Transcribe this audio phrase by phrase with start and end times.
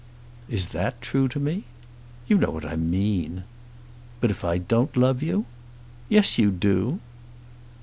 [0.49, 1.65] "Is that true to me?"
[2.27, 3.43] "You know what I mean."
[4.19, 5.45] "But if I don't love you?"
[6.09, 6.99] "Yes, you do!"